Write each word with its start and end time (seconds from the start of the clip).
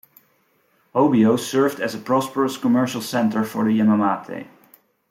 Hobyo 0.95 1.37
served 1.37 1.79
as 1.79 1.93
a 1.93 1.99
prosperous 1.99 2.57
commercial 2.57 3.01
centre 3.01 3.43
for 3.43 3.65
the 3.65 3.79
Imamate. 3.79 4.47